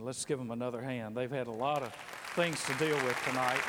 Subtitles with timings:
[0.00, 1.14] And let's give them another hand.
[1.14, 1.94] They've had a lot of
[2.34, 3.60] things to deal with tonight.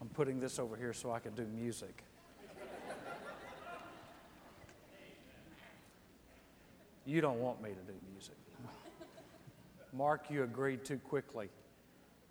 [0.00, 2.02] I'm putting this over here so I can do music.
[7.04, 8.34] You don't want me to do music.
[9.92, 11.48] Mark, you agreed too quickly.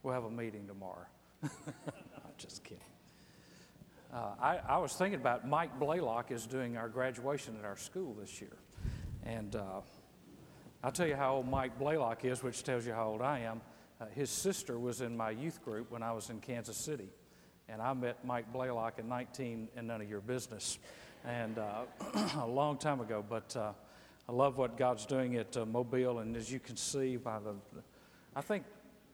[0.04, 1.06] We'll have a meeting tomorrow.
[4.16, 8.16] Uh, I, I, was thinking about Mike Blaylock is doing our graduation at our school
[8.18, 8.56] this year.
[9.24, 9.82] And uh,
[10.82, 13.60] I'll tell you how old Mike Blaylock is, which tells you how old I am.
[14.00, 17.10] Uh, his sister was in my youth group when I was in Kansas City.
[17.68, 20.80] And I met Mike Blaylock in 19 and none of your business.
[21.26, 21.82] And uh,
[22.40, 23.22] a long time ago.
[23.28, 23.74] But uh,
[24.30, 26.20] I love what God's doing at uh, Mobile.
[26.20, 27.54] And as you can see by the,
[28.34, 28.64] I think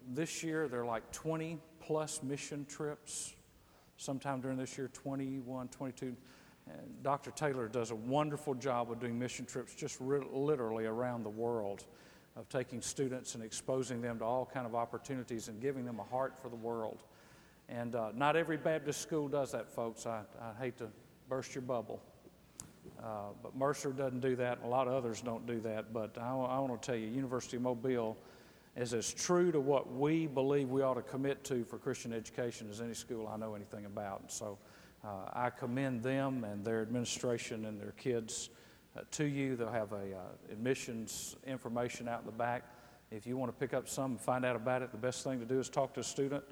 [0.08, 3.34] this year there are like 20 plus mission trips.
[4.02, 6.16] Sometime during this year, 21, 22.
[6.66, 7.30] And Dr.
[7.30, 11.86] Taylor does a wonderful job of doing mission trips just re- literally around the world
[12.36, 16.04] of taking students and exposing them to all kind of opportunities and giving them a
[16.04, 17.04] heart for the world.
[17.70, 20.08] And uh, not every Baptist school does that, folks.
[20.08, 20.88] I, I hate to
[21.30, 22.02] burst your bubble.
[23.04, 25.94] Uh, but Mercer doesn't do that, and a lot of others don't do that.
[25.94, 28.18] But I, I want to tell you, University of Mobile
[28.76, 32.70] is as true to what we believe we ought to commit to for Christian education
[32.70, 34.22] as any school I know anything about.
[34.22, 34.58] And so
[35.04, 38.50] uh, I commend them and their administration and their kids
[38.96, 39.56] uh, to you.
[39.56, 42.64] They'll have a uh, admissions information out in the back.
[43.12, 45.40] If you want to pick up some and find out about it, the best thing
[45.40, 46.44] to do is talk to a student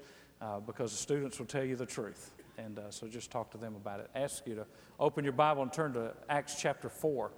[0.42, 2.32] uh, because the students will tell you the truth.
[2.58, 4.10] And uh, so just talk to them about it.
[4.14, 4.66] Ask you to
[4.98, 7.30] open your Bible and turn to Acts chapter 4.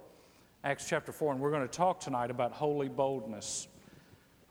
[0.65, 3.67] Acts chapter 4, and we're going to talk tonight about holy boldness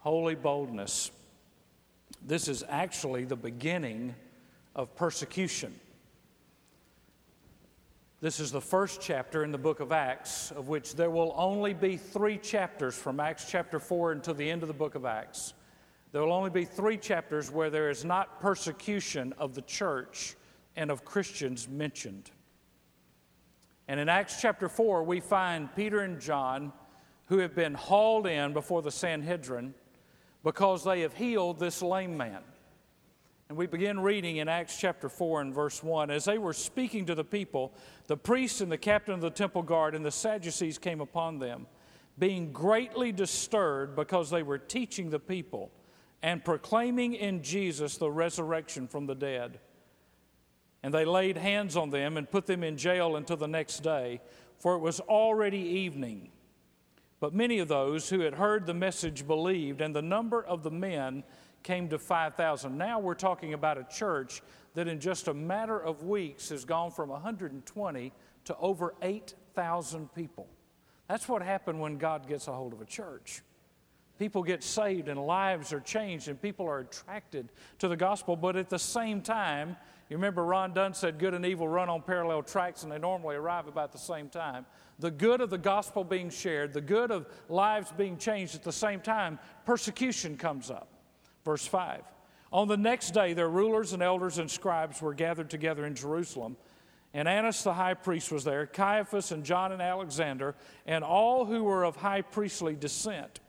[0.03, 1.13] holy boldness.
[2.27, 4.17] This is actually the beginning
[4.75, 5.73] of persecution.
[8.21, 11.73] This is the first chapter in the book of Acts, of which there will only
[11.73, 15.55] be three chapters from Acts chapter 4 until the end of the book of Acts.
[16.11, 20.35] There will only be three chapters where there is not persecution of the church
[20.75, 22.33] and of Christians mentioned.
[23.87, 26.73] And in Acts chapter 4, we find Peter and John
[27.27, 29.75] who have been hauled in before the Sanhedrin
[30.45, 32.43] because they have healed this lame man.
[33.49, 36.11] And we begin reading in Acts chapter 4 and verse 1.
[36.11, 37.73] As they were speaking to the people,
[38.07, 41.67] the priests and the captain of the temple guard and the Sadducees came upon them,
[42.19, 45.71] being greatly disturbed because they were teaching the people
[46.23, 49.59] and proclaiming in Jesus the resurrection from the dead.
[50.83, 54.21] And they laid hands on them and put them in jail until the next day,
[54.59, 56.31] for it was already evening.
[57.23, 60.73] But many of those who had heard the message believed, and the number of the
[60.73, 61.23] men
[61.63, 62.77] came to 5,000.
[62.77, 64.43] Now we're talking about a church
[64.75, 68.13] that in just a matter of weeks has gone from 120
[68.47, 70.49] to over 8,000 people.
[71.07, 73.43] That's what happened when God gets a hold of a church.
[74.19, 78.57] People get saved and lives are changed and people are attracted to the gospel, but
[78.57, 79.77] at the same time,
[80.11, 83.37] you remember Ron Dunn said good and evil run on parallel tracks and they normally
[83.37, 84.67] arrive about the same time
[84.99, 88.73] the good of the gospel being shared, the good of lives being changed at the
[88.73, 90.89] same time, persecution comes up.
[91.45, 92.03] Verse 5.
[92.53, 96.57] On the next day, their rulers and elders and scribes were gathered together in Jerusalem.
[97.15, 100.55] And Annas the high priest was there, Caiaphas and John and Alexander,
[100.87, 103.41] and all who were of high priestly descent.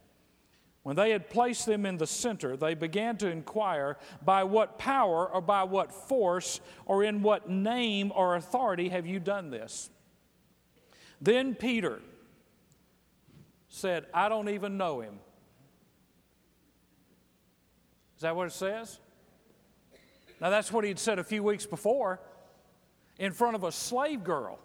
[0.84, 5.30] When they had placed them in the center, they began to inquire by what power
[5.30, 9.90] or by what force or in what name or authority have you done this?
[11.24, 12.02] Then Peter
[13.70, 15.14] said, I don't even know him.
[18.18, 19.00] Is that what it says?
[20.42, 22.20] Now, that's what he'd said a few weeks before
[23.18, 24.60] in front of a slave girl.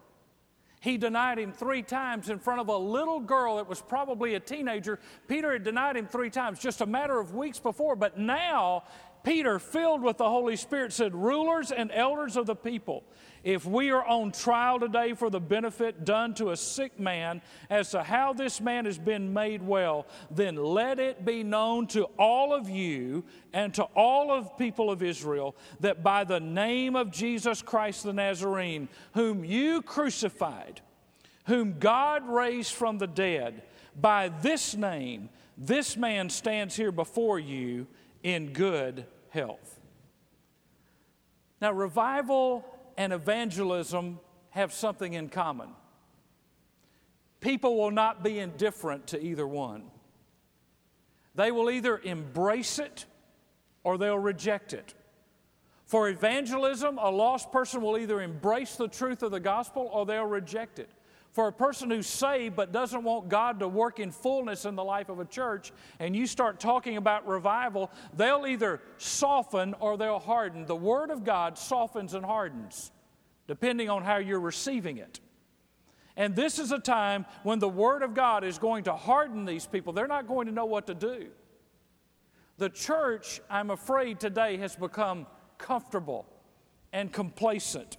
[0.80, 4.40] He denied him three times in front of a little girl that was probably a
[4.40, 4.98] teenager.
[5.28, 8.82] Peter had denied him three times just a matter of weeks before, but now
[9.28, 13.04] Peter, filled with the Holy Spirit, said, Rulers and elders of the people,
[13.44, 17.90] if we are on trial today for the benefit done to a sick man as
[17.90, 22.54] to how this man has been made well, then let it be known to all
[22.54, 23.22] of you
[23.52, 28.14] and to all of people of Israel that by the name of Jesus Christ the
[28.14, 30.80] Nazarene, whom you crucified,
[31.44, 33.62] whom God raised from the dead,
[33.94, 35.28] by this name,
[35.58, 37.86] this man stands here before you
[38.22, 39.80] in good health.
[41.60, 42.64] Now, revival
[42.96, 44.20] and evangelism
[44.50, 45.70] have something in common.
[47.40, 49.84] People will not be indifferent to either one.
[51.34, 53.06] They will either embrace it
[53.84, 54.94] or they'll reject it.
[55.84, 60.26] For evangelism, a lost person will either embrace the truth of the gospel or they'll
[60.26, 60.90] reject it.
[61.38, 64.82] For a person who's saved but doesn't want God to work in fullness in the
[64.82, 65.70] life of a church,
[66.00, 70.66] and you start talking about revival, they'll either soften or they'll harden.
[70.66, 72.90] The Word of God softens and hardens,
[73.46, 75.20] depending on how you're receiving it.
[76.16, 79.64] And this is a time when the Word of God is going to harden these
[79.64, 79.92] people.
[79.92, 81.28] They're not going to know what to do.
[82.56, 85.24] The church, I'm afraid, today has become
[85.56, 86.26] comfortable
[86.92, 87.96] and complacent.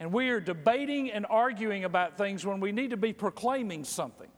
[0.00, 4.28] And we are debating and arguing about things when we need to be proclaiming something.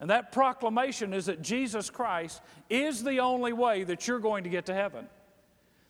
[0.00, 4.50] And that proclamation is that Jesus Christ is the only way that you're going to
[4.50, 5.06] get to heaven.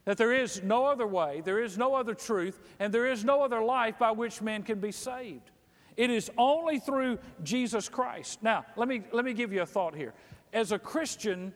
[0.05, 3.43] That there is no other way, there is no other truth, and there is no
[3.43, 5.51] other life by which man can be saved.
[5.97, 8.43] It is only through Jesus Christ.
[8.43, 10.15] Now, let me, let me give you a thought here.
[10.53, 11.53] As a Christian,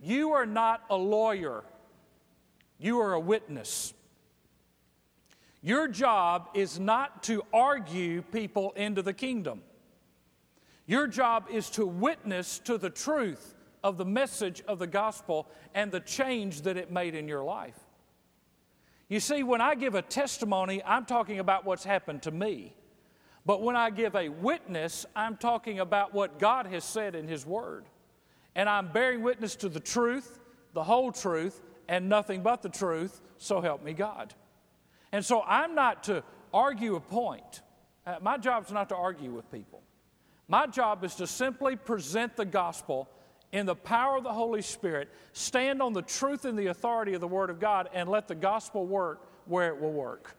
[0.00, 1.62] you are not a lawyer,
[2.78, 3.94] you are a witness.
[5.62, 9.62] Your job is not to argue people into the kingdom.
[10.86, 13.54] Your job is to witness to the truth
[13.84, 17.78] of the message of the gospel and the change that it made in your life.
[19.08, 22.74] You see, when I give a testimony, I'm talking about what's happened to me.
[23.44, 27.44] But when I give a witness, I'm talking about what God has said in His
[27.44, 27.84] Word.
[28.54, 30.40] And I'm bearing witness to the truth,
[30.74, 34.34] the whole truth, and nothing but the truth, so help me God.
[35.12, 37.62] And so I'm not to argue a point.
[38.06, 39.82] Uh, my job is not to argue with people.
[40.48, 43.08] My job is to simply present the gospel
[43.52, 47.20] in the power of the Holy Spirit, stand on the truth and the authority of
[47.20, 50.36] the Word of God, and let the gospel work where it will work.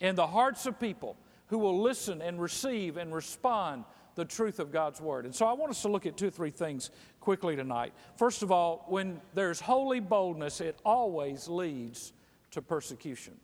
[0.00, 1.16] In the hearts of people
[1.46, 3.84] who will listen and receive and respond
[4.16, 5.24] the truth of God's Word.
[5.24, 6.90] And so I want us to look at two or three things
[7.20, 7.92] quickly tonight.
[8.16, 12.12] First of all, when there's holy boldness, it always leads
[12.50, 13.34] to persecution.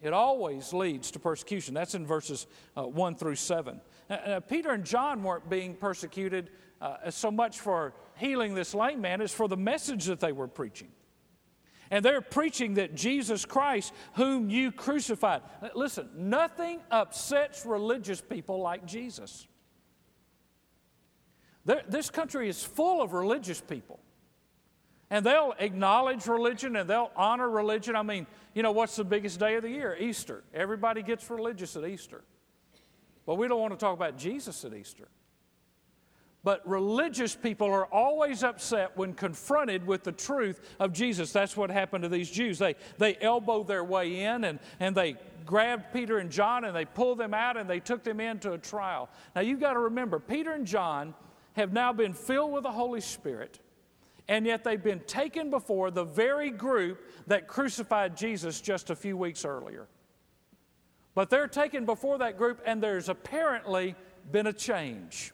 [0.00, 1.74] It always leads to persecution.
[1.74, 3.80] That's in verses uh, 1 through 7.
[4.08, 6.50] Uh, Peter and John weren't being persecuted
[6.80, 10.48] uh, so much for healing this lame man as for the message that they were
[10.48, 10.88] preaching.
[11.90, 15.42] And they're preaching that Jesus Christ, whom you crucified.
[15.74, 19.46] Listen, nothing upsets religious people like Jesus.
[21.88, 24.00] this country is full of religious people.
[25.10, 27.96] And they'll acknowledge religion and they'll honor religion.
[27.96, 29.96] I mean, you know, what's the biggest day of the year?
[29.98, 30.44] Easter.
[30.54, 32.22] Everybody gets religious at Easter.
[33.26, 35.08] But we don't want to talk about Jesus at Easter.
[36.42, 41.32] But religious people are always upset when confronted with the truth of Jesus.
[41.32, 42.58] That's what happened to these Jews.
[42.58, 46.86] They, they elbowed their way in and, and they grabbed Peter and John and they
[46.86, 49.10] pulled them out and they took them into a trial.
[49.34, 51.14] Now you've got to remember, Peter and John
[51.54, 53.58] have now been filled with the Holy Spirit
[54.30, 59.16] and yet they've been taken before the very group that crucified Jesus just a few
[59.16, 59.88] weeks earlier.
[61.16, 63.96] But they're taken before that group, and there's apparently
[64.30, 65.32] been a change.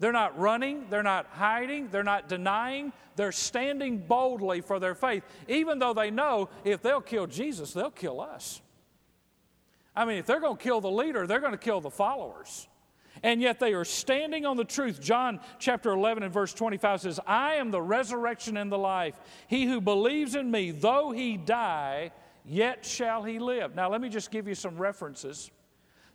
[0.00, 5.24] They're not running, they're not hiding, they're not denying, they're standing boldly for their faith,
[5.48, 8.60] even though they know if they'll kill Jesus, they'll kill us.
[9.96, 12.68] I mean, if they're going to kill the leader, they're going to kill the followers
[13.22, 15.00] and yet they are standing on the truth.
[15.00, 19.20] John chapter 11 and verse 25 says, I am the resurrection and the life.
[19.48, 22.12] He who believes in me, though he die,
[22.44, 23.74] yet shall he live.
[23.74, 25.50] Now, let me just give you some references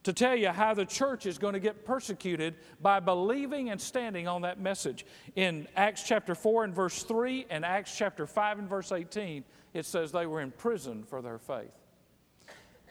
[0.04, 4.28] to tell you how the church is going to get persecuted by believing and standing
[4.28, 5.06] on that message.
[5.36, 9.44] In Acts chapter 4 and verse 3 and Acts chapter 5 and verse 18,
[9.74, 11.74] it says they were in prison for their faith.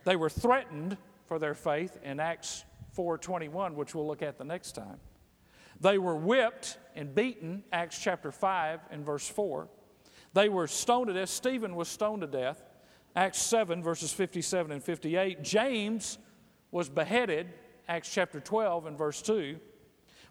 [0.04, 2.64] They were threatened for their faith in Acts
[2.96, 5.00] 4:21, which we'll look at the next time.
[5.80, 9.68] They were whipped and beaten, Acts chapter 5 and verse 4.
[10.34, 11.28] They were stoned to death.
[11.28, 12.62] Stephen was stoned to death,
[13.16, 15.42] Acts 7, verses 57 and 58.
[15.42, 16.18] James
[16.70, 17.52] was beheaded,
[17.88, 19.58] Acts chapter 12 and verse 2.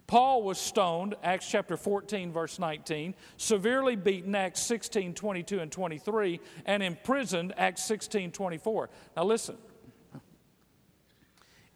[0.08, 6.39] Paul was stoned, Acts chapter 14, verse 19, severely beaten, Acts 16, 22 and 23,
[6.65, 8.89] and imprisoned, Acts 16, 24.
[9.15, 9.58] Now listen,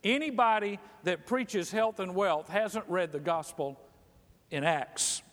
[0.06, 3.80] Anybody that preaches health and wealth hasn't read the gospel
[4.52, 5.24] in Acts.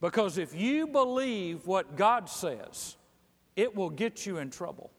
[0.00, 2.96] Because if you believe what God says,
[3.54, 4.90] it will get you in trouble.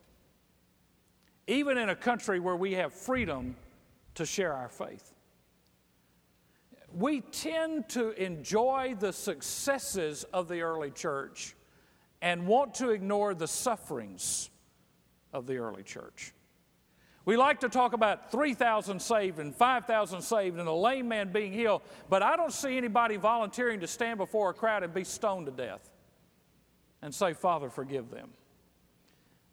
[1.47, 3.57] Even in a country where we have freedom
[4.15, 5.13] to share our faith.
[6.97, 11.55] We tend to enjoy the successes of the early church
[12.21, 14.49] and want to ignore the sufferings
[15.33, 16.31] of the early church.
[17.25, 21.51] We like to talk about 3,000 saved and 5,000 saved and a lame man being
[21.51, 25.47] healed, but I don't see anybody volunteering to stand before a crowd and be stoned
[25.47, 25.89] to death.
[27.01, 28.29] and say, Father, forgive them.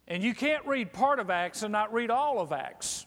[0.09, 3.07] And you can't read part of Acts and not read all of Acts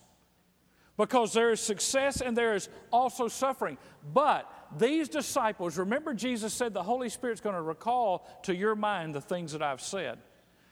[0.97, 3.77] because there is success and there is also suffering.
[4.13, 9.13] But these disciples, remember, Jesus said the Holy Spirit's going to recall to your mind
[9.15, 10.19] the things that I've said.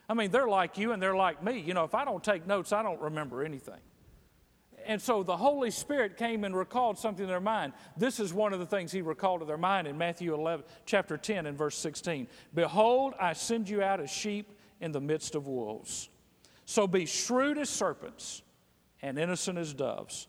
[0.09, 1.59] I mean, they're like you and they're like me.
[1.59, 3.79] You know, if I don't take notes, I don't remember anything.
[4.85, 7.73] And so the Holy Spirit came and recalled something in their mind.
[7.95, 11.17] This is one of the things he recalled to their mind in Matthew 11, chapter
[11.17, 12.27] 10 and verse 16.
[12.53, 16.09] Behold, I send you out as sheep in the midst of wolves.
[16.65, 18.41] So be shrewd as serpents
[19.01, 20.27] and innocent as doves.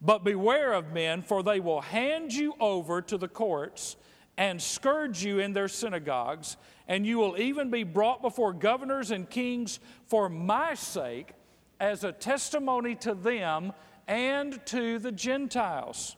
[0.00, 3.96] But beware of men, for they will hand you over to the courts
[4.36, 6.56] and scourge you in their synagogues,
[6.88, 11.32] and you will even be brought before governors and kings for my sake
[11.80, 13.72] as a testimony to them
[14.06, 16.16] and to the Gentiles.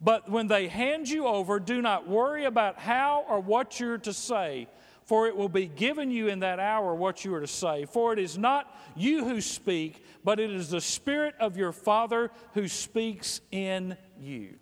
[0.00, 4.12] But when they hand you over, do not worry about how or what you're to
[4.12, 4.68] say
[5.06, 7.86] for it will be given you in that hour what you are to say.
[7.86, 12.30] For it is not you who speak, but it is the Spirit of your Father
[12.54, 14.56] who speaks in you.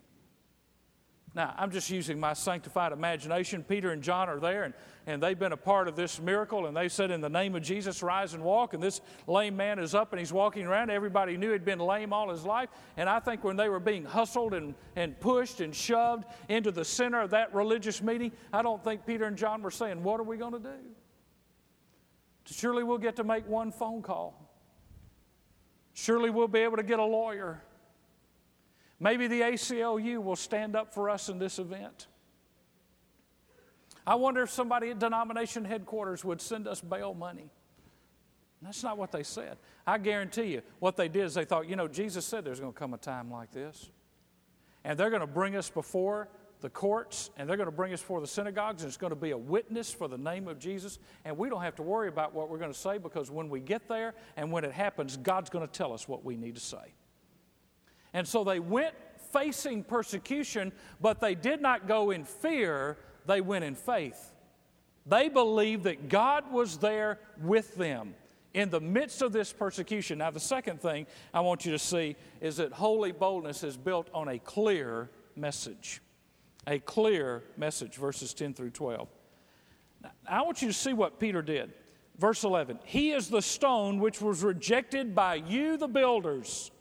[1.35, 3.61] Now, I'm just using my sanctified imagination.
[3.61, 4.73] Peter and John are there, and,
[5.05, 7.61] and they've been a part of this miracle, and they said, In the name of
[7.61, 8.73] Jesus, rise and walk.
[8.73, 10.91] And this lame man is up and he's walking around.
[10.91, 12.69] Everybody knew he'd been lame all his life.
[12.95, 16.85] And I think when they were being hustled and, and pushed and shoved into the
[16.85, 20.23] center of that religious meeting, I don't think Peter and John were saying, What are
[20.23, 20.77] we going to do?
[22.45, 24.41] Surely we'll get to make one phone call.
[25.91, 27.61] Surely we'll be able to get a lawyer.
[28.99, 32.07] Maybe the ACLU will stand up for us in this event.
[34.07, 37.49] I wonder if somebody at denomination headquarters would send us bail money.
[38.61, 39.57] That's not what they said.
[39.85, 42.73] I guarantee you, what they did is they thought, you know, Jesus said there's going
[42.73, 43.91] to come a time like this.
[44.83, 46.29] And they're going to bring us before
[46.61, 49.15] the courts and they're going to bring us before the synagogues and it's going to
[49.15, 50.99] be a witness for the name of Jesus.
[51.25, 53.59] And we don't have to worry about what we're going to say because when we
[53.59, 56.61] get there and when it happens, God's going to tell us what we need to
[56.61, 56.93] say.
[58.15, 58.95] And so they went
[59.33, 64.31] facing persecution, but they did not go in fear, they went in faith.
[65.05, 68.15] They believed that God was there with them
[68.53, 70.19] in the midst of this persecution.
[70.19, 74.09] Now, the second thing I want you to see is that holy boldness is built
[74.13, 75.99] on a clear message.
[76.67, 79.09] A clear message, verses 10 through 12.
[80.01, 81.73] Now, I want you to see what Peter did.
[82.17, 86.71] Verse 11 He is the stone which was rejected by you, the builders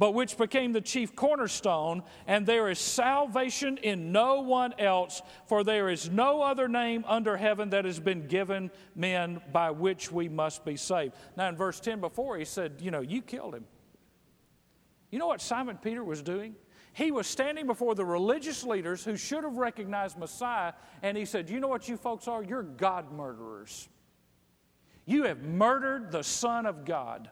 [0.00, 5.62] but which became the chief cornerstone, and there is salvation in no one else, for
[5.62, 10.26] there is no other name under heaven that has been given men by which we
[10.26, 11.14] must be saved.
[11.36, 13.66] Now, in verse 10 before, he said, You know, you killed him.
[15.10, 16.56] You know what Simon Peter was doing?
[16.94, 21.50] He was standing before the religious leaders who should have recognized Messiah, and he said,
[21.50, 22.42] You know what you folks are?
[22.42, 23.86] You're God murderers.
[25.04, 27.28] You have murdered the Son of God.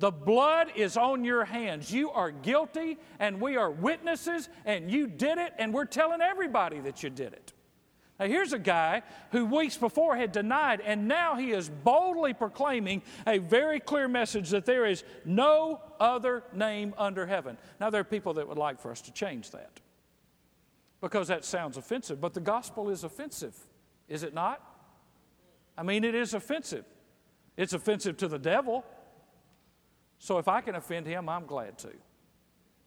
[0.00, 1.92] The blood is on your hands.
[1.92, 6.80] You are guilty, and we are witnesses, and you did it, and we're telling everybody
[6.80, 7.52] that you did it.
[8.18, 13.02] Now, here's a guy who weeks before had denied, and now he is boldly proclaiming
[13.26, 17.58] a very clear message that there is no other name under heaven.
[17.78, 19.80] Now, there are people that would like for us to change that
[21.02, 23.54] because that sounds offensive, but the gospel is offensive,
[24.08, 24.62] is it not?
[25.76, 26.86] I mean, it is offensive.
[27.58, 28.82] It's offensive to the devil.
[30.20, 31.90] So if I can offend him, I'm glad to.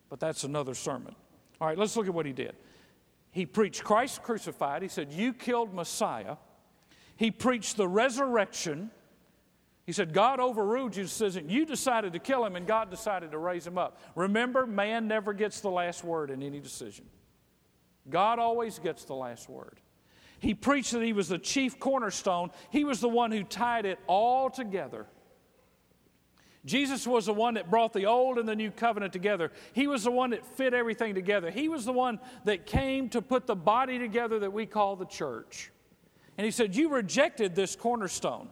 [0.08, 1.16] But that's another sermon.
[1.60, 2.56] All right, let's look at what he did.
[3.32, 4.84] He preached Christ crucified.
[4.84, 6.38] He said, You killed Messiah.
[7.18, 8.92] He preached the resurrection.
[9.86, 11.50] He said, God overruled you decision.
[11.50, 14.00] You decided to kill him, and God decided to raise him up.
[14.16, 17.06] Remember, man never gets the last word in any decision.
[18.10, 19.80] God always gets the last word.
[20.40, 24.00] He preached that he was the chief cornerstone, he was the one who tied it
[24.06, 25.08] all together.
[26.65, 29.51] Jesus was the one that brought the old and the new covenant together.
[29.74, 31.51] He was the one that fit everything together.
[31.51, 35.05] He was the one that came to put the body together that we call the
[35.05, 35.72] church.
[36.38, 38.50] And he said, You rejected this cornerstone.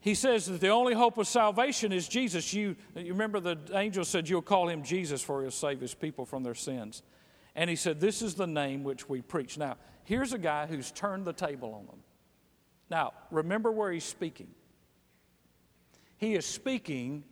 [0.00, 2.52] He says that the only hope of salvation is Jesus.
[2.52, 6.24] You, you remember the angel said, You'll call him Jesus, for he'll save his people
[6.24, 7.02] from their sins.
[7.54, 9.58] And he said, This is the name which we preach.
[9.58, 12.00] Now, here's a guy who's turned the table on them.
[12.90, 14.48] Now, remember where he's speaking.
[16.22, 17.24] He is speaking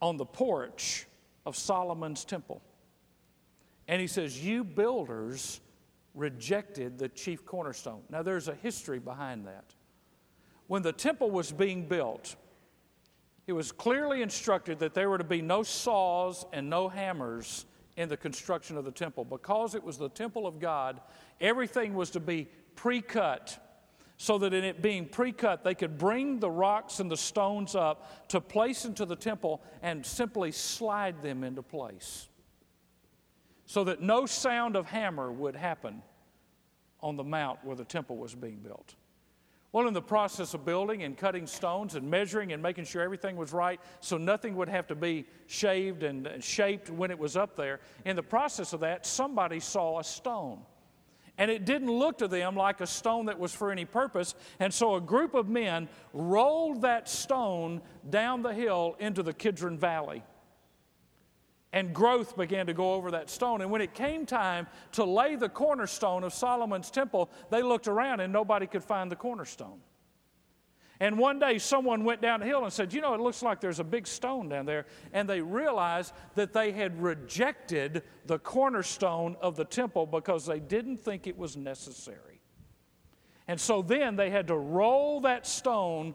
[0.00, 1.06] on the porch
[1.44, 2.62] of Solomon's temple.
[3.86, 5.60] And he says, You builders
[6.14, 8.00] rejected the chief cornerstone.
[8.08, 9.74] Now, there's a history behind that.
[10.68, 12.36] When the temple was being built,
[13.46, 17.66] it was clearly instructed that there were to be no saws and no hammers
[17.98, 19.22] in the construction of the temple.
[19.22, 21.02] Because it was the temple of God,
[21.42, 23.65] everything was to be pre cut
[24.18, 27.74] so that in it being pre cut, they could bring the rocks and the stones
[27.74, 32.28] up to place into the temple and simply slide them into place.
[33.66, 36.02] So that no sound of hammer would happen
[37.00, 38.94] on the mount where the temple was being built.
[39.72, 43.36] Well, in the process of building and cutting stones and measuring and making sure everything
[43.36, 47.56] was right so nothing would have to be shaved and shaped when it was up
[47.56, 50.60] there, in the process of that, somebody saw a stone.
[51.38, 54.34] And it didn't look to them like a stone that was for any purpose.
[54.58, 59.76] And so a group of men rolled that stone down the hill into the Kidron
[59.78, 60.22] Valley.
[61.72, 63.60] And growth began to go over that stone.
[63.60, 68.20] And when it came time to lay the cornerstone of Solomon's temple, they looked around
[68.20, 69.80] and nobody could find the cornerstone.
[71.00, 73.60] And one day someone went down the hill and said, You know, it looks like
[73.60, 74.86] there's a big stone down there.
[75.12, 80.98] And they realized that they had rejected the cornerstone of the temple because they didn't
[80.98, 82.40] think it was necessary.
[83.48, 86.14] And so then they had to roll that stone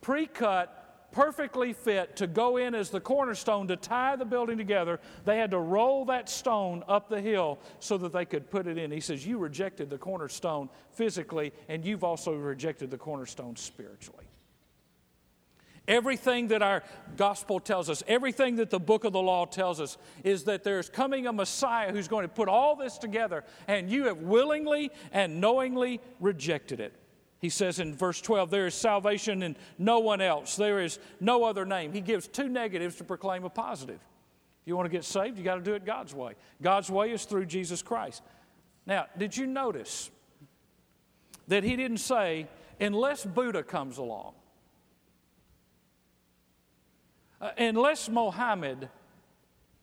[0.00, 0.81] pre cut
[1.12, 4.98] perfectly fit to go in as the cornerstone to tie the building together.
[5.24, 8.78] They had to roll that stone up the hill so that they could put it
[8.78, 8.90] in.
[8.90, 14.24] He says, You rejected the cornerstone physically, and you've also rejected the cornerstone spiritually.
[15.88, 16.84] Everything that our
[17.16, 20.88] gospel tells us, everything that the book of the law tells us, is that there's
[20.88, 25.40] coming a Messiah who's going to put all this together, and you have willingly and
[25.40, 26.94] knowingly rejected it.
[27.42, 30.54] He says in verse 12, There is salvation in no one else.
[30.54, 31.92] There is no other name.
[31.92, 33.96] He gives two negatives to proclaim a positive.
[33.96, 36.34] If you want to get saved, you got to do it God's way.
[36.62, 38.22] God's way is through Jesus Christ.
[38.86, 40.08] Now, did you notice
[41.48, 42.46] that he didn't say,
[42.80, 44.34] unless Buddha comes along,
[47.40, 48.88] uh, unless Mohammed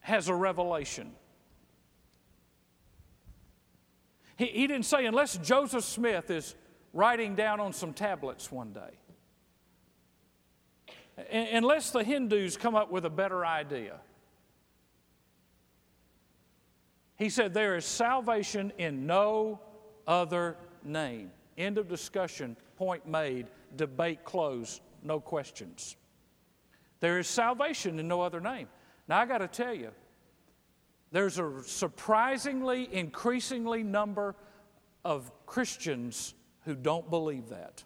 [0.00, 1.12] has a revelation?
[4.38, 6.54] He, he didn't say, unless Joseph Smith is
[6.92, 8.98] writing down on some tablets one day.
[11.52, 14.00] Unless the Hindus come up with a better idea.
[17.16, 19.60] He said, There is salvation in no
[20.06, 21.30] other name.
[21.58, 25.96] End of discussion, point made, debate closed, no questions.
[27.00, 28.68] There is salvation in no other name.
[29.08, 29.90] Now, I got to tell you,
[31.12, 34.34] there's a surprisingly, increasingly number
[35.04, 37.84] of Christians who don't believe that.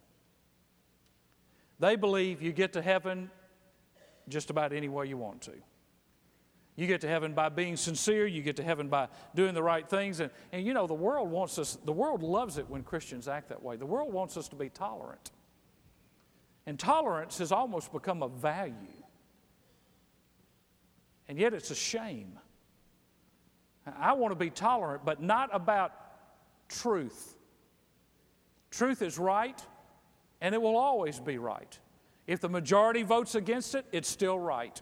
[1.80, 3.30] They believe you get to heaven
[4.28, 5.52] just about any way you want to.
[6.76, 8.26] You get to heaven by being sincere.
[8.26, 10.18] You get to heaven by doing the right things.
[10.20, 13.50] And, and you know, the world wants us, the world loves it when Christians act
[13.50, 13.76] that way.
[13.76, 15.30] The world wants us to be tolerant.
[16.66, 18.74] And tolerance has almost become a value.
[21.28, 22.38] And yet it's a shame.
[23.98, 25.92] I want to be tolerant, but not about
[26.68, 27.37] truth.
[28.76, 29.62] Truth is right,
[30.40, 31.78] and it will always be right.
[32.26, 34.80] If the majority votes against it, it's still right.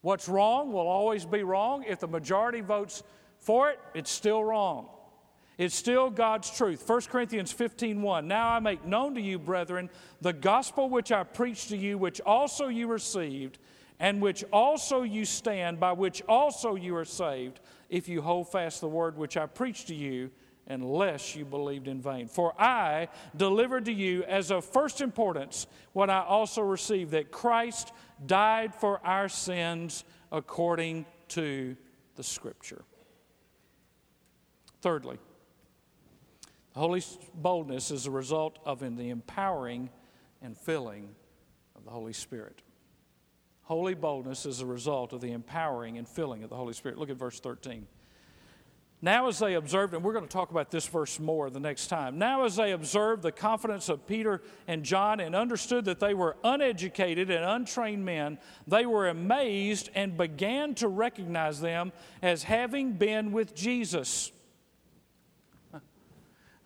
[0.00, 1.84] What's wrong will always be wrong.
[1.86, 3.04] If the majority votes
[3.38, 4.88] for it, it's still wrong.
[5.56, 6.82] It's still God's truth.
[6.86, 8.26] 1 Corinthians 15 1.
[8.26, 9.88] Now I make known to you, brethren,
[10.20, 13.58] the gospel which I preached to you, which also you received,
[14.00, 18.80] and which also you stand, by which also you are saved, if you hold fast
[18.80, 20.32] the word which I preached to you
[20.66, 22.28] unless you believed in vain.
[22.28, 27.92] For I delivered to you as of first importance what I also received that Christ
[28.26, 31.76] died for our sins according to
[32.16, 32.84] the Scripture.
[34.80, 35.18] Thirdly,
[36.74, 37.02] holy
[37.34, 39.90] boldness is a result of the empowering
[40.42, 41.14] and filling
[41.74, 42.62] of the Holy Spirit.
[43.62, 46.98] Holy boldness is a result of the empowering and filling of the Holy Spirit.
[46.98, 47.86] Look at verse 13.
[49.02, 51.88] Now, as they observed, and we're going to talk about this verse more the next
[51.88, 52.18] time.
[52.18, 56.36] Now, as they observed the confidence of Peter and John and understood that they were
[56.42, 63.32] uneducated and untrained men, they were amazed and began to recognize them as having been
[63.32, 64.32] with Jesus.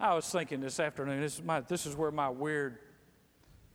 [0.00, 2.78] I was thinking this afternoon, this is, my, this is where my weird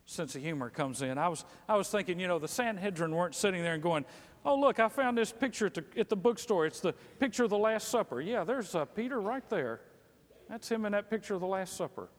[0.06, 1.18] sense of humor comes in.
[1.18, 4.06] I was, I was thinking, you know, the Sanhedrin weren't sitting there and going,
[4.46, 6.68] Oh, look, I found this picture at the, at the bookstore.
[6.68, 8.22] It's the picture of the Last Supper.
[8.22, 9.82] Yeah, there's uh, Peter right there.
[10.48, 12.10] That's him in that picture of the Last Supper.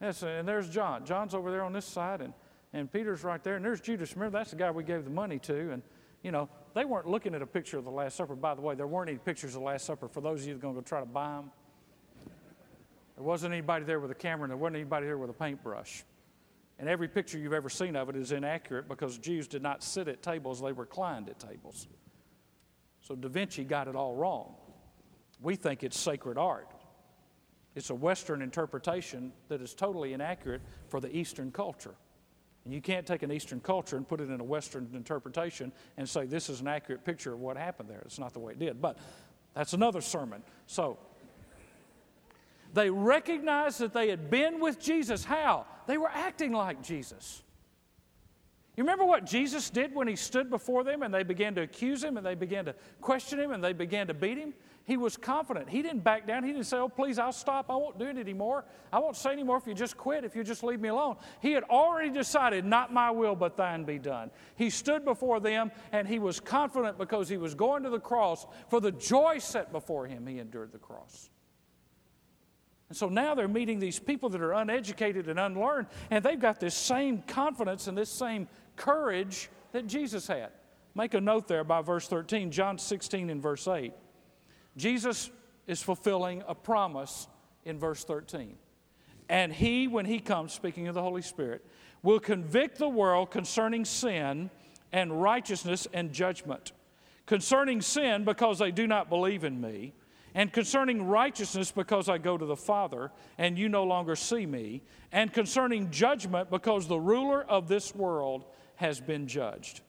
[0.00, 1.04] That's, uh, and there's John.
[1.04, 2.32] John's over there on this side, and,
[2.72, 3.56] and Peter's right there.
[3.56, 4.16] And there's Judas.
[4.16, 5.72] Remember, that's the guy we gave the money to.
[5.72, 5.82] And,
[6.22, 8.34] you know, they weren't looking at a picture of the Last Supper.
[8.34, 10.54] By the way, there weren't any pictures of the Last Supper for those of you
[10.54, 11.50] that are going to go try to buy them.
[13.16, 16.02] There wasn't anybody there with a camera, and there wasn't anybody there with a paintbrush.
[16.78, 20.08] And every picture you've ever seen of it is inaccurate because Jews did not sit
[20.08, 21.88] at tables, they reclined at tables.
[23.00, 24.54] So Da Vinci got it all wrong.
[25.40, 26.68] We think it's sacred art.
[27.74, 31.94] It's a Western interpretation that is totally inaccurate for the Eastern culture.
[32.64, 36.08] And you can't take an Eastern culture and put it in a Western interpretation and
[36.08, 38.02] say this is an accurate picture of what happened there.
[38.04, 38.82] It's not the way it did.
[38.82, 38.98] But
[39.54, 40.42] that's another sermon.
[40.66, 40.98] So
[42.74, 45.24] they recognized that they had been with Jesus.
[45.24, 45.66] How?
[45.86, 47.42] They were acting like Jesus.
[48.76, 52.04] You remember what Jesus did when he stood before them and they began to accuse
[52.04, 54.52] him and they began to question him and they began to beat him?
[54.84, 55.70] He was confident.
[55.70, 56.44] He didn't back down.
[56.44, 57.70] He didn't say, Oh, please, I'll stop.
[57.70, 58.66] I won't do it anymore.
[58.92, 61.16] I won't say anymore if you just quit, if you just leave me alone.
[61.40, 64.30] He had already decided, Not my will, but thine be done.
[64.56, 68.46] He stood before them and he was confident because he was going to the cross.
[68.68, 71.30] For the joy set before him, he endured the cross.
[72.88, 76.60] And so now they're meeting these people that are uneducated and unlearned, and they've got
[76.60, 80.50] this same confidence and this same courage that Jesus had.
[80.94, 83.92] Make a note there by verse 13, John 16 and verse 8.
[84.76, 85.30] Jesus
[85.66, 87.28] is fulfilling a promise
[87.64, 88.56] in verse 13.
[89.28, 91.64] And he, when he comes, speaking of the Holy Spirit,
[92.02, 94.48] will convict the world concerning sin
[94.92, 96.72] and righteousness and judgment.
[97.26, 99.92] Concerning sin, because they do not believe in me,
[100.36, 104.82] and concerning righteousness, because I go to the Father, and you no longer see me,
[105.10, 108.44] and concerning judgment, because the ruler of this world
[108.74, 109.80] has been judged.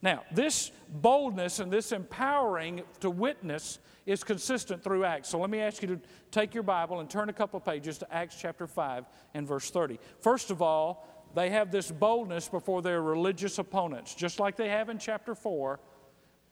[0.00, 5.28] Now, this boldness and this empowering to witness is consistent through Acts.
[5.28, 7.98] So let me ask you to take your Bible and turn a couple of pages
[7.98, 9.98] to Acts chapter 5 and verse 30.
[10.20, 14.90] First of all, they have this boldness before their religious opponents, just like they have
[14.90, 15.80] in chapter 4.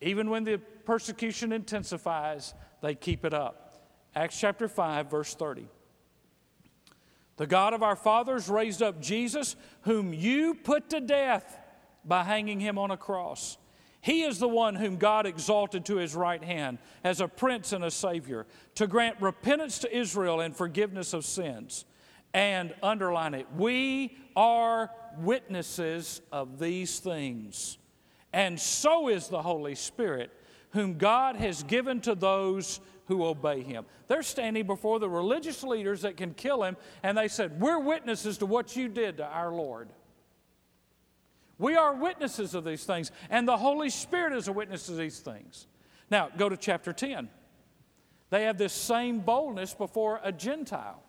[0.00, 3.66] Even when the persecution intensifies, they keep it up.
[4.14, 5.66] Acts chapter 5, verse 30.
[7.36, 11.58] The God of our fathers raised up Jesus, whom you put to death
[12.04, 13.56] by hanging him on a cross.
[14.02, 17.84] He is the one whom God exalted to his right hand as a prince and
[17.84, 21.84] a savior to grant repentance to Israel and forgiveness of sins.
[22.32, 27.76] And underline it, we are witnesses of these things.
[28.32, 30.30] And so is the Holy Spirit,
[30.70, 33.84] whom God has given to those who obey him.
[34.06, 38.38] They're standing before the religious leaders that can kill him, and they said, We're witnesses
[38.38, 39.88] to what you did to our Lord.
[41.58, 45.18] We are witnesses of these things, and the Holy Spirit is a witness of these
[45.18, 45.66] things.
[46.10, 47.28] Now, go to chapter 10.
[48.30, 51.02] They have this same boldness before a Gentile.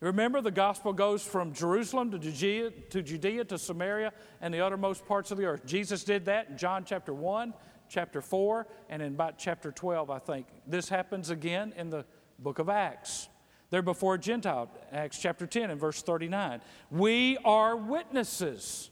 [0.00, 5.06] Remember, the gospel goes from Jerusalem to Judea, to Judea to Samaria and the uttermost
[5.06, 5.64] parts of the earth.
[5.66, 7.54] Jesus did that in John chapter 1,
[7.88, 10.46] chapter 4, and in about chapter 12, I think.
[10.66, 12.04] This happens again in the
[12.38, 13.28] book of Acts.
[13.70, 16.60] They're before a Gentile, Acts chapter 10 and verse 39.
[16.90, 18.90] We are witnesses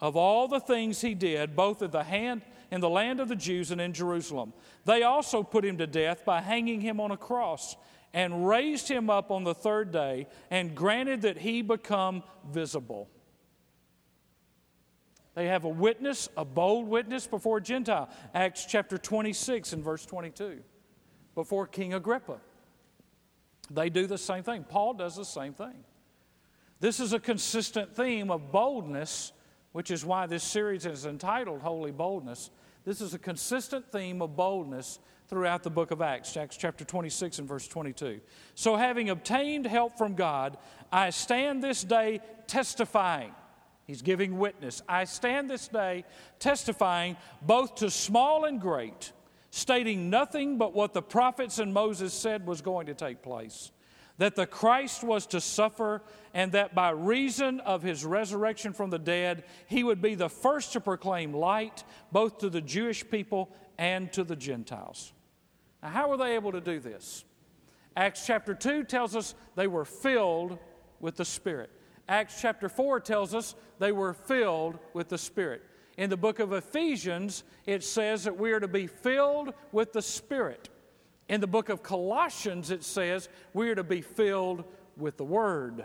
[0.00, 3.36] of all the things he did, both at the hand in the land of the
[3.36, 4.52] Jews and in Jerusalem.
[4.84, 7.76] They also put him to death by hanging him on a cross
[8.14, 13.08] and raised him up on the third day and granted that he become visible.
[15.38, 18.08] They have a witness, a bold witness before Gentile.
[18.34, 20.58] Acts chapter 26 and verse 22.
[21.36, 22.40] Before King Agrippa.
[23.70, 24.64] They do the same thing.
[24.64, 25.84] Paul does the same thing.
[26.80, 29.30] This is a consistent theme of boldness
[29.70, 32.50] which is why this series is entitled Holy Boldness.
[32.84, 34.98] This is a consistent theme of boldness
[35.28, 38.20] throughout the book of Acts, Acts chapter 26 and verse 22.
[38.56, 40.58] So, having obtained help from God,
[40.90, 43.32] I stand this day testifying.
[43.88, 44.82] He's giving witness.
[44.88, 46.04] I stand this day
[46.38, 49.12] testifying both to small and great,
[49.50, 53.72] stating nothing but what the prophets and Moses said was going to take place
[54.18, 56.02] that the Christ was to suffer,
[56.34, 60.72] and that by reason of his resurrection from the dead, he would be the first
[60.72, 63.48] to proclaim light both to the Jewish people
[63.78, 65.12] and to the Gentiles.
[65.82, 67.24] Now, how were they able to do this?
[67.96, 70.58] Acts chapter 2 tells us they were filled
[71.00, 71.70] with the Spirit.
[72.08, 75.62] Acts chapter 4 tells us they were filled with the Spirit.
[75.98, 80.00] In the book of Ephesians, it says that we are to be filled with the
[80.00, 80.68] Spirit.
[81.28, 84.64] In the book of Colossians, it says we are to be filled
[84.96, 85.84] with the Word.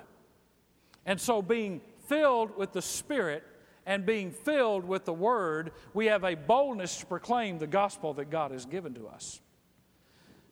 [1.05, 3.43] And so, being filled with the Spirit
[3.85, 8.29] and being filled with the Word, we have a boldness to proclaim the gospel that
[8.29, 9.41] God has given to us.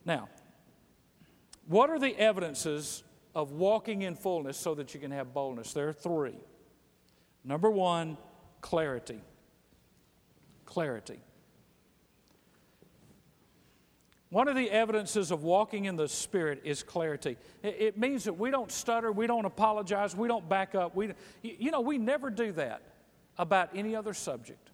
[0.04, 0.28] Now,
[1.66, 3.02] what are the evidences
[3.34, 5.72] of walking in fullness so that you can have boldness?
[5.72, 6.36] There are three.
[7.44, 8.16] Number one,
[8.60, 9.20] clarity.
[10.64, 11.20] Clarity.
[14.32, 17.36] One of the evidences of walking in the Spirit is clarity.
[17.62, 20.96] It means that we don't stutter, we don't apologize, we don't back up.
[20.96, 22.80] We, you know, we never do that
[23.36, 24.71] about any other subject.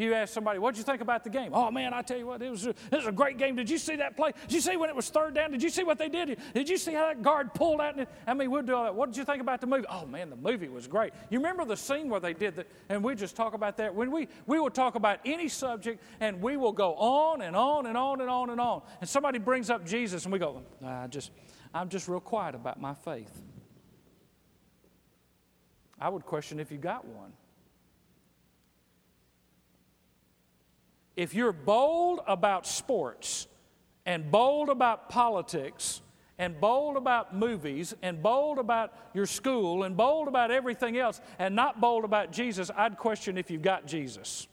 [0.00, 1.50] You ask somebody, what'd you think about the game?
[1.52, 3.54] Oh, man, I tell you what, it was, a, it was a great game.
[3.54, 4.32] Did you see that play?
[4.48, 5.50] Did you see when it was third down?
[5.50, 6.38] Did you see what they did?
[6.54, 7.98] Did you see how that guard pulled out?
[7.98, 8.94] And, I mean, we'll do all that.
[8.94, 9.84] What did you think about the movie?
[9.90, 11.12] Oh, man, the movie was great.
[11.28, 12.66] You remember the scene where they did that?
[12.88, 13.94] And we just talk about that.
[13.94, 17.84] When we, we will talk about any subject and we will go on and on
[17.84, 18.80] and on and on and on.
[19.02, 21.30] And somebody brings up Jesus and we go, I just,
[21.74, 23.42] I'm just real quiet about my faith.
[26.00, 27.34] I would question if you got one.
[31.20, 33.46] If you're bold about sports
[34.06, 36.00] and bold about politics
[36.38, 41.54] and bold about movies and bold about your school and bold about everything else and
[41.54, 44.48] not bold about Jesus, I'd question if you've got Jesus.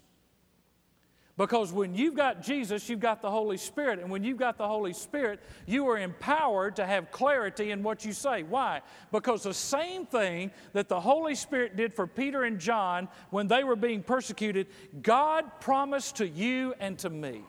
[1.38, 4.00] Because when you've got Jesus, you've got the Holy Spirit.
[4.00, 8.04] And when you've got the Holy Spirit, you are empowered to have clarity in what
[8.04, 8.42] you say.
[8.42, 8.82] Why?
[9.12, 13.64] Because the same thing that the Holy Spirit did for Peter and John when they
[13.64, 14.68] were being persecuted,
[15.04, 17.44] God promised to you and to me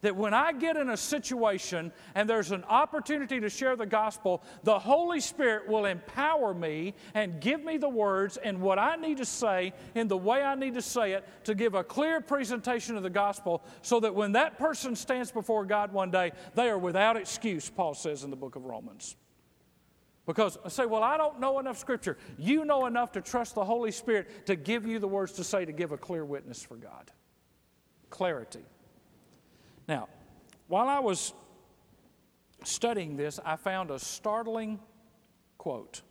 [0.00, 4.42] that when I get in a situation and there's an opportunity to share the gospel,
[4.62, 9.18] the Holy Spirit will empower me and give me the words and what I need
[9.18, 12.96] to say in the way I need to say it to give a clear presentation
[12.96, 16.78] of the gospel so that when that person stands before God one day, they are
[16.78, 19.16] without excuse, Paul says in the book of Romans.
[20.26, 22.18] Because I say, well, I don't know enough scripture.
[22.36, 25.64] You know enough to trust the Holy Spirit to give you the words to say
[25.64, 27.10] to give a clear witness for God.
[28.10, 28.64] Clarity.
[29.88, 30.08] Now,
[30.66, 31.32] while I was
[32.62, 34.78] studying this, I found a startling
[35.56, 36.02] quote.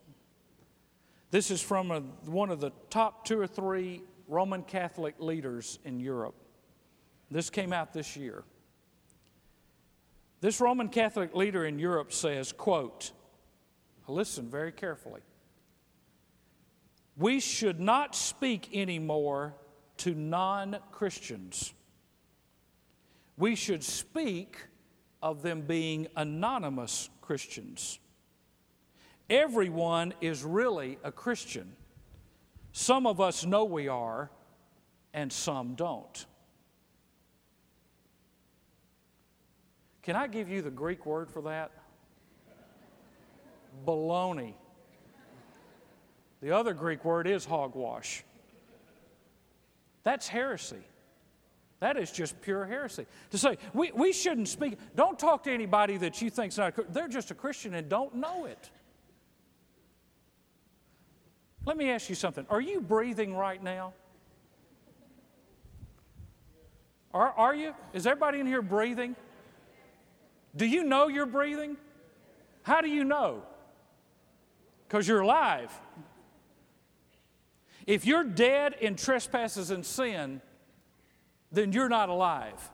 [1.30, 6.00] This is from a, one of the top two or three Roman Catholic leaders in
[6.00, 6.36] Europe.
[7.30, 8.44] This came out this year.
[10.42, 13.12] This Roman Catholic leader in Europe says, quote,
[14.08, 15.22] listen very carefully.
[17.18, 19.56] We should not speak anymore
[19.98, 21.74] to non Christians
[23.38, 24.58] we should speak
[25.22, 28.00] of them being anonymous Christians.
[29.30, 31.74] Everyone is really a Christian.
[32.72, 34.32] Some of us know we are,
[35.14, 36.26] and some don't.
[40.04, 41.72] Can I give you the Greek word for that?
[43.86, 44.54] Baloney.
[46.42, 48.24] The other Greek word is hogwash.
[50.04, 50.84] That's heresy.
[51.80, 53.06] That is just pure heresy.
[53.32, 57.08] To say, we, we shouldn't speak, don't talk to anybody that you think's not, they're
[57.08, 58.70] just a Christian and don't know it.
[61.66, 62.46] Let me ask you something.
[62.50, 63.94] Are you breathing right now?
[67.14, 67.74] Are, are you?
[67.94, 69.16] Is everybody in here breathing?
[70.56, 71.78] Do you know you're breathing?
[72.64, 73.44] How do you know?
[74.88, 75.72] Because you're alive.
[77.86, 80.42] If you're dead in trespasses and sin,
[81.52, 82.72] then you're not alive.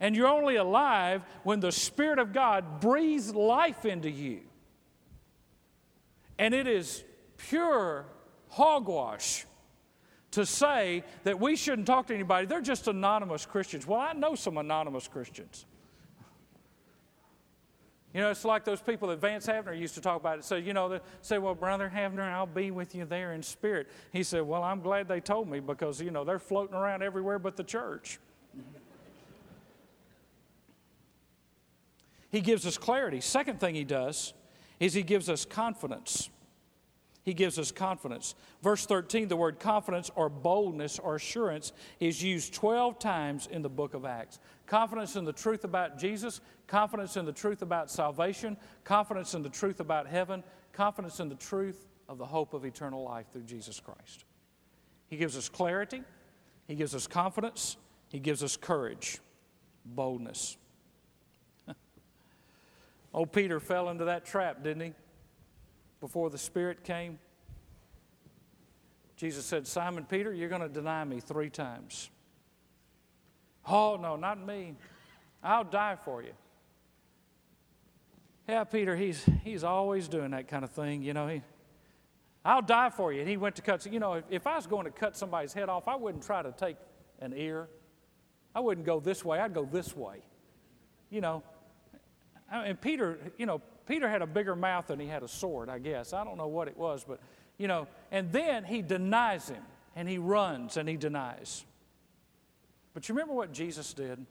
[0.00, 4.40] And you're only alive when the Spirit of God breathes life into you.
[6.38, 7.04] And it is
[7.36, 8.06] pure
[8.48, 9.44] hogwash
[10.30, 12.46] to say that we shouldn't talk to anybody.
[12.46, 13.86] They're just anonymous Christians.
[13.86, 15.66] Well, I know some anonymous Christians.
[18.12, 20.44] You know, it's like those people that Vance Havner used to talk about it.
[20.44, 23.88] So, you know, they say, Well, Brother Havner, I'll be with you there in spirit.
[24.12, 27.38] He said, Well, I'm glad they told me because, you know, they're floating around everywhere
[27.38, 28.18] but the church.
[32.30, 33.20] he gives us clarity.
[33.20, 34.34] Second thing he does
[34.80, 36.30] is he gives us confidence.
[37.22, 38.34] He gives us confidence.
[38.62, 43.68] Verse 13, the word confidence or boldness or assurance is used 12 times in the
[43.68, 44.38] book of Acts.
[44.66, 49.50] Confidence in the truth about Jesus, confidence in the truth about salvation, confidence in the
[49.50, 53.80] truth about heaven, confidence in the truth of the hope of eternal life through Jesus
[53.80, 54.24] Christ.
[55.08, 56.02] He gives us clarity,
[56.68, 57.76] He gives us confidence,
[58.08, 59.18] He gives us courage,
[59.84, 60.56] boldness.
[63.12, 64.92] Old Peter fell into that trap, didn't he?
[66.00, 67.18] Before the Spirit came?
[69.16, 72.08] Jesus said, Simon Peter, you're going to deny me three times.
[73.68, 74.74] Oh, no, not me.
[75.42, 76.32] I'll die for you.
[78.48, 81.02] Yeah, Peter, he's, he's always doing that kind of thing.
[81.02, 81.42] You know, he,
[82.44, 83.20] I'll die for you.
[83.20, 85.52] And he went to cut, you know, if, if I was going to cut somebody's
[85.52, 86.76] head off, I wouldn't try to take
[87.20, 87.68] an ear.
[88.54, 90.22] I wouldn't go this way, I'd go this way.
[91.10, 91.42] You know,
[92.50, 93.60] and Peter, you know,
[93.90, 96.12] Peter had a bigger mouth than he had a sword, I guess.
[96.12, 97.18] I don't know what it was, but,
[97.58, 99.64] you know, and then he denies him
[99.96, 101.64] and he runs and he denies.
[102.94, 104.24] But you remember what Jesus did?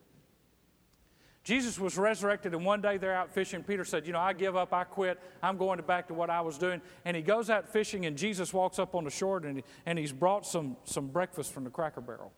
[1.44, 3.62] Jesus was resurrected, and one day they're out fishing.
[3.62, 6.40] Peter said, You know, I give up, I quit, I'm going back to what I
[6.40, 6.82] was doing.
[7.04, 10.00] And he goes out fishing, and Jesus walks up on the shore, and, he, and
[10.00, 12.32] he's brought some, some breakfast from the cracker barrel.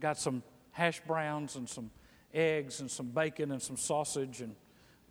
[0.00, 0.42] Got some
[0.72, 1.90] hash browns and some
[2.34, 4.40] eggs and some bacon and some sausage.
[4.40, 4.54] And,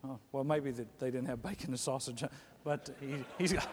[0.03, 2.23] uh, well, maybe they didn't have bacon and sausage,
[2.63, 3.67] but he, he's got.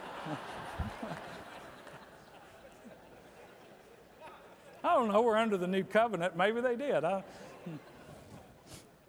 [4.82, 5.20] I don't know.
[5.20, 6.36] We're under the new covenant.
[6.36, 7.04] Maybe they did.
[7.04, 7.22] I,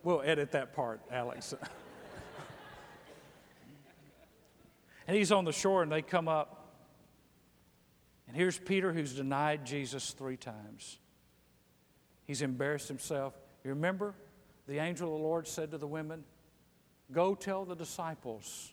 [0.03, 1.53] we'll edit that part, Alex.
[5.07, 6.57] and he's on the shore, and they come up.
[8.27, 10.97] And here's Peter, who's denied Jesus three times.
[12.25, 13.33] He's embarrassed himself.
[13.63, 14.15] You remember
[14.71, 16.23] the angel of the Lord said to the women,
[17.11, 18.71] Go tell the disciples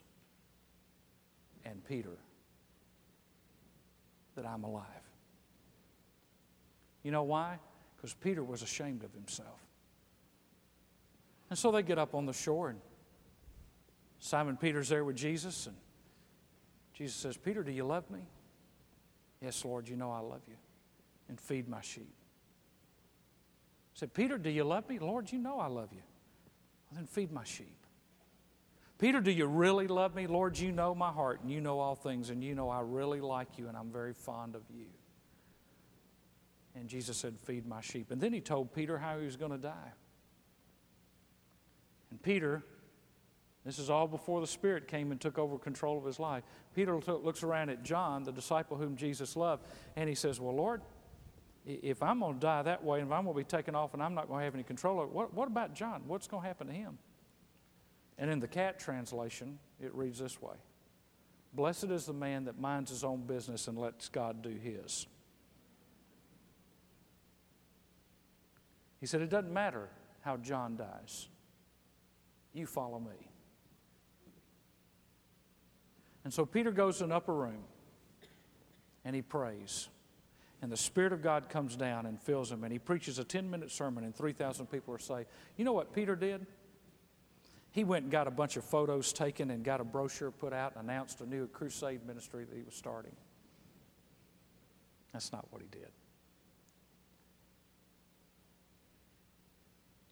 [1.65, 2.17] and Peter
[4.37, 4.85] that I'm alive.
[7.03, 7.59] You know why?
[7.97, 9.59] Because Peter was ashamed of himself.
[11.51, 12.79] And so they get up on the shore, and
[14.21, 15.75] Simon Peter's there with Jesus, and
[16.95, 18.21] Jesus says, Peter, do you love me?
[19.43, 20.57] Yes, Lord, you know I love you.
[21.29, 22.15] And feed my sheep.
[23.99, 25.01] Said, Peter, do you love me?
[25.01, 26.03] Lord, you know I love you.
[26.89, 27.85] Well, then feed my sheep.
[28.97, 30.29] Peter, do you really love me?
[30.29, 33.21] Lord, you know my heart, and you know all things, and you know I really
[33.21, 34.87] like you, and I'm very fond of you.
[36.77, 38.13] And Jesus said, Feed my sheep.
[38.13, 39.93] And then he told Peter how he was going to die.
[42.13, 42.63] And Peter,
[43.67, 46.45] this is all before the Spirit came and took over control of his life.
[46.73, 50.83] Peter looks around at John, the disciple whom Jesus loved, and he says, Well, Lord,
[51.69, 53.93] if I'm going to die that way and if I'm going to be taken off
[53.93, 56.03] and I'm not going to have any control over it, what, what about John?
[56.07, 56.99] What's going to happen to him?
[58.17, 60.57] And in the cat translation, it reads this way
[61.53, 65.07] Blessed is the man that minds his own business and lets God do his.
[69.01, 69.89] He said, It doesn't matter
[70.23, 71.29] how John dies,
[72.53, 73.29] you follow me.
[76.25, 77.63] And so Peter goes to an upper room
[79.05, 79.89] and he prays.
[80.61, 83.49] And the Spirit of God comes down and fills him, and he preaches a 10
[83.49, 85.29] minute sermon, and 3,000 people are saved.
[85.57, 86.47] You know what Peter did?
[87.71, 90.75] He went and got a bunch of photos taken and got a brochure put out
[90.75, 93.15] and announced a new crusade ministry that he was starting.
[95.13, 95.91] That's not what he did.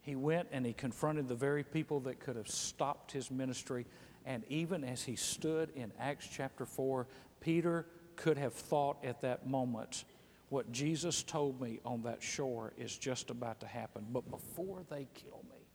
[0.00, 3.86] He went and he confronted the very people that could have stopped his ministry.
[4.24, 7.08] And even as he stood in Acts chapter 4,
[7.40, 10.04] Peter could have thought at that moment,
[10.48, 14.06] what Jesus told me on that shore is just about to happen.
[14.10, 15.66] But before they kill me,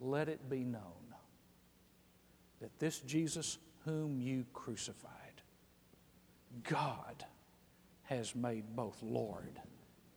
[0.00, 0.82] let it be known
[2.60, 5.12] that this Jesus whom you crucified,
[6.64, 7.24] God
[8.04, 9.60] has made both Lord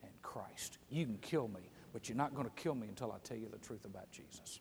[0.01, 0.77] and Christ.
[0.89, 3.47] You can kill me, but you're not going to kill me until I tell you
[3.51, 4.59] the truth about Jesus.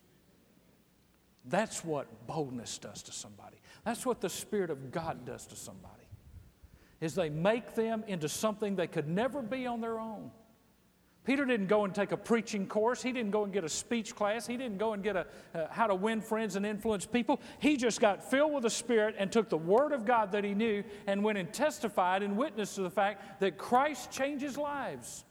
[1.45, 3.57] That's what boldness does to somebody.
[3.83, 6.00] That's what the Spirit of God does to somebody.
[7.01, 10.31] Is they make them into something they could never be on their own.
[11.23, 13.01] Peter didn't go and take a preaching course.
[13.03, 14.47] He didn't go and get a speech class.
[14.47, 17.39] He didn't go and get a uh, how to win friends and influence people.
[17.59, 20.55] He just got filled with the Spirit and took the Word of God that he
[20.55, 25.23] knew and went and testified and witnessed to the fact that Christ changes lives.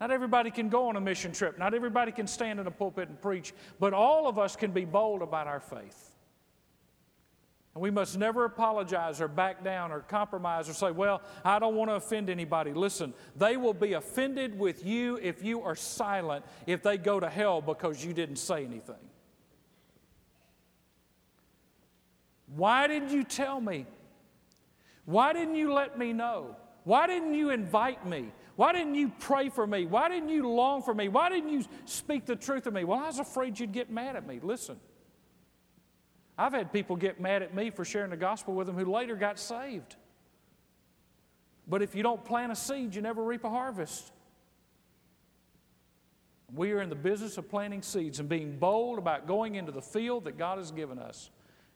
[0.00, 1.56] Not everybody can go on a mission trip.
[1.56, 4.84] Not everybody can stand in a pulpit and preach, but all of us can be
[4.84, 6.13] bold about our faith.
[7.74, 11.74] And we must never apologize or back down or compromise or say, well, I don't
[11.74, 12.72] want to offend anybody.
[12.72, 17.28] Listen, they will be offended with you if you are silent if they go to
[17.28, 18.94] hell because you didn't say anything.
[22.54, 23.86] Why didn't you tell me?
[25.04, 26.56] Why didn't you let me know?
[26.84, 28.30] Why didn't you invite me?
[28.54, 29.86] Why didn't you pray for me?
[29.86, 31.08] Why didn't you long for me?
[31.08, 32.84] Why didn't you speak the truth to me?
[32.84, 34.38] Well, I was afraid you'd get mad at me.
[34.40, 34.78] Listen.
[36.36, 39.14] I've had people get mad at me for sharing the gospel with them who later
[39.14, 39.96] got saved.
[41.66, 44.12] But if you don't plant a seed, you never reap a harvest.
[46.54, 49.82] We are in the business of planting seeds and being bold about going into the
[49.82, 51.30] field that God has given us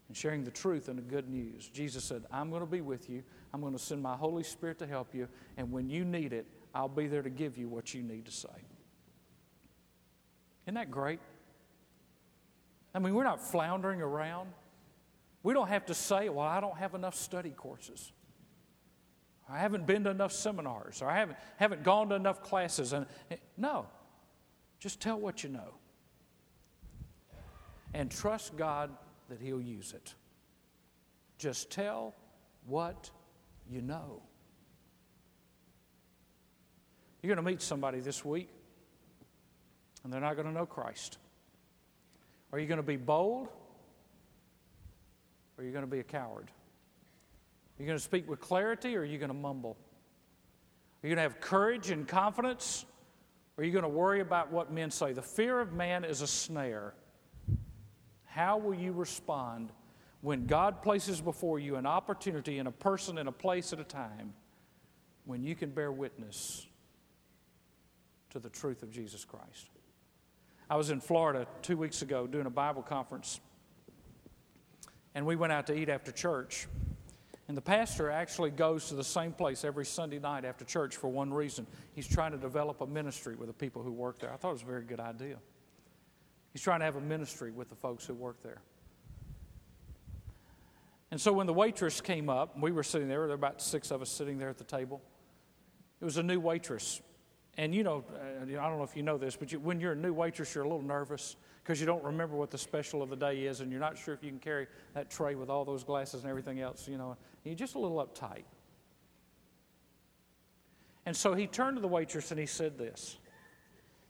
[0.08, 1.68] and sharing the truth and the good news.
[1.68, 3.22] Jesus said, I'm going to be with you.
[3.52, 5.28] I'm going to send my Holy Spirit to help you.
[5.56, 8.32] And when you need it, I'll be there to give you what you need to
[8.32, 8.48] say.
[10.66, 11.20] Isn't that great?
[12.98, 14.50] I mean, we're not floundering around.
[15.44, 18.10] We don't have to say, well, I don't have enough study courses.
[19.48, 22.92] I haven't been to enough seminars, or I haven't, haven't gone to enough classes.
[22.92, 23.86] And, eh, no,
[24.80, 25.74] just tell what you know.
[27.94, 28.90] And trust God
[29.28, 30.14] that He'll use it.
[31.38, 32.16] Just tell
[32.66, 33.12] what
[33.70, 34.22] you know.
[37.22, 38.48] You're going to meet somebody this week,
[40.02, 41.18] and they're not going to know Christ.
[42.52, 43.48] Are you going to be bold,
[45.56, 46.50] or are you going to be a coward?
[47.78, 49.76] Are you going to speak with clarity, or are you going to mumble?
[51.02, 52.86] Are you going to have courage and confidence,
[53.56, 55.12] or are you going to worry about what men say?
[55.12, 56.94] The fear of man is a snare.
[58.24, 59.70] How will you respond
[60.20, 63.84] when God places before you an opportunity in a person, in a place at a
[63.84, 64.32] time,
[65.24, 66.66] when you can bear witness
[68.30, 69.68] to the truth of Jesus Christ?
[70.70, 73.40] I was in Florida two weeks ago doing a Bible conference,
[75.14, 76.66] and we went out to eat after church.
[77.48, 81.08] And the pastor actually goes to the same place every Sunday night after church for
[81.08, 81.66] one reason.
[81.94, 84.30] He's trying to develop a ministry with the people who work there.
[84.30, 85.38] I thought it was a very good idea.
[86.52, 88.60] He's trying to have a ministry with the folks who work there.
[91.10, 93.90] And so when the waitress came up, we were sitting there, there were about six
[93.90, 95.00] of us sitting there at the table.
[96.02, 97.00] It was a new waitress.
[97.58, 99.92] And you know, uh, I don't know if you know this, but you, when you're
[99.92, 103.10] a new waitress, you're a little nervous because you don't remember what the special of
[103.10, 105.64] the day is and you're not sure if you can carry that tray with all
[105.64, 107.16] those glasses and everything else, you know.
[107.42, 108.44] You're just a little uptight.
[111.04, 113.18] And so he turned to the waitress and he said this.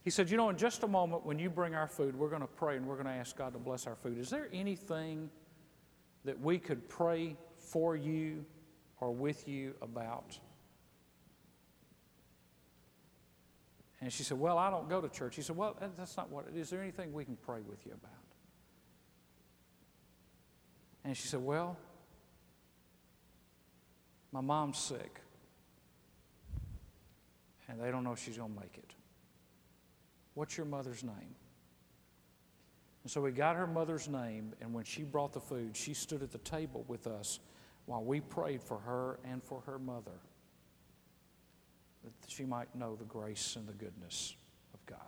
[0.02, 2.42] He said, You know, in just a moment when you bring our food, we're going
[2.42, 4.18] to pray and we're going to ask God to bless our food.
[4.18, 5.30] Is there anything
[6.26, 8.44] that we could pray for you
[9.00, 10.38] or with you about?
[14.00, 15.36] And she said, Well, I don't go to church.
[15.36, 16.66] He said, Well, that's not what it is.
[16.66, 18.10] Is there anything we can pray with you about?
[21.04, 21.76] And she said, Well,
[24.32, 25.20] my mom's sick.
[27.68, 28.94] And they don't know if she's going to make it.
[30.34, 31.34] What's your mother's name?
[33.02, 36.22] And so we got her mother's name, and when she brought the food, she stood
[36.22, 37.40] at the table with us
[37.86, 40.20] while we prayed for her and for her mother
[42.20, 44.36] that she might know the grace and the goodness
[44.74, 44.98] of God.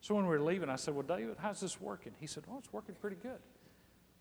[0.00, 2.12] So when we were leaving, I said, Well, David, how's this working?
[2.18, 3.40] He said, Oh, it's working pretty good.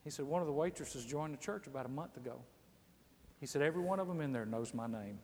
[0.03, 2.41] He said, One of the waitresses joined the church about a month ago.
[3.39, 5.19] He said, Every one of them in there knows my name.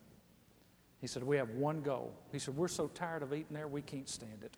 [1.01, 2.13] He said, We have one goal.
[2.31, 4.55] He said, We're so tired of eating there, we can't stand it.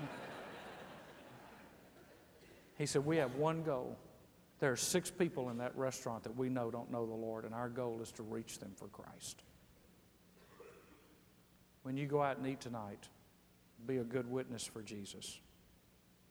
[2.78, 3.96] he said, We have one goal.
[4.60, 7.52] There are six people in that restaurant that we know don't know the Lord, and
[7.52, 9.42] our goal is to reach them for Christ
[11.84, 13.08] when you go out and eat tonight,
[13.86, 15.38] be a good witness for Jesus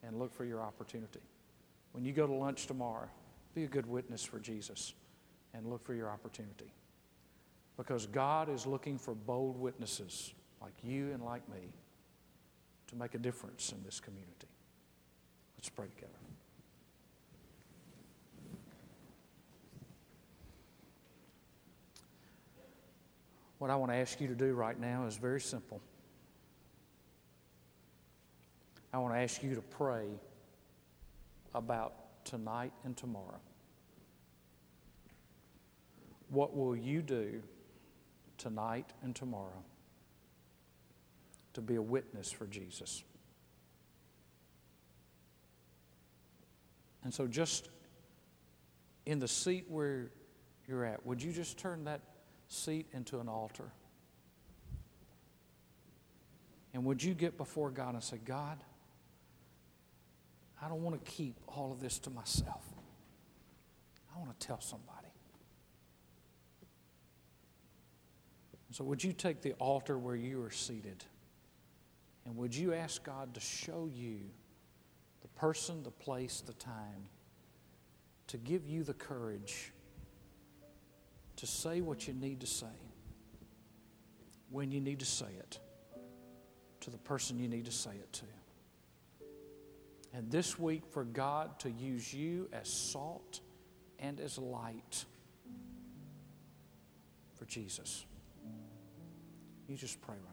[0.06, 1.22] and look for your opportunity.
[1.94, 3.08] When you go to lunch tomorrow,
[3.54, 4.94] be a good witness for Jesus
[5.54, 6.74] and look for your opportunity.
[7.78, 11.70] Because God is looking for bold witnesses like you and like me
[12.88, 14.48] to make a difference in this community.
[15.58, 16.23] Let's pray together.
[23.64, 25.80] What I want to ask you to do right now is very simple.
[28.92, 30.04] I want to ask you to pray
[31.56, 33.40] about tonight and tomorrow.
[36.28, 37.42] What will you do
[38.38, 39.64] tonight and tomorrow
[41.54, 43.02] to be a witness for Jesus?
[47.06, 47.70] And so, just
[49.06, 50.12] in the seat where
[50.68, 52.02] you're at, would you just turn that
[52.54, 53.72] seat into an altar.
[56.74, 58.58] And would you get before God and say, God,
[60.62, 62.64] I don't want to keep all of this to myself.
[64.16, 65.08] I want to tell somebody.
[68.72, 71.04] So, would you take the altar where you are seated
[72.26, 74.22] and would you ask God to show you
[75.22, 77.10] the person, the place, the time,
[78.28, 79.73] to give you the courage
[81.38, 82.66] to say what you need to say
[84.50, 85.60] when you need to say it
[86.82, 88.26] to the person you need to say it to.
[90.14, 93.40] And this week, for God to use you as salt
[93.98, 95.06] and as light
[97.36, 98.06] for Jesus.
[99.68, 100.33] You just pray right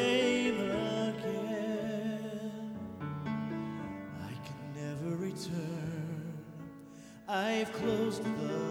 [7.73, 8.70] closed the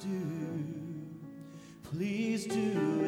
[0.00, 0.64] do.
[1.82, 3.03] Please do.